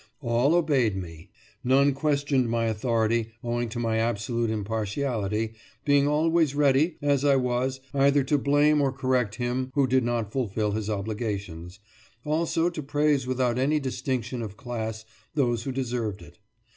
All 0.23 0.55
obeyed 0.55 0.97
me. 0.97 1.29
None 1.63 1.93
questioned 1.93 2.49
my 2.49 2.65
authority 2.65 3.33
owing 3.43 3.69
to 3.69 3.77
my 3.77 3.99
absolute 3.99 4.49
impartiality, 4.49 5.53
being 5.85 6.07
always 6.07 6.55
ready, 6.55 6.97
as 7.03 7.23
I 7.23 7.35
was, 7.35 7.79
either 7.93 8.23
to 8.23 8.39
blame 8.39 8.81
or 8.81 8.91
correct 8.91 9.35
him 9.35 9.69
who 9.75 9.85
did 9.85 10.03
not 10.03 10.31
fulfil 10.31 10.71
his 10.71 10.89
obligations, 10.89 11.77
also 12.25 12.67
to 12.67 12.81
praise 12.81 13.27
without 13.27 13.59
any 13.59 13.79
distinction 13.79 14.41
of 14.41 14.57
class 14.57 15.05
those 15.35 15.65
who 15.65 15.71
deserved 15.71 16.23
it. 16.23 16.39